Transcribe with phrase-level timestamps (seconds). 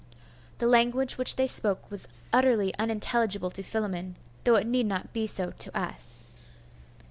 [0.57, 5.27] The language which they spoke was utterly unintelligible to Philammon, though it need not be
[5.27, 6.23] so to us.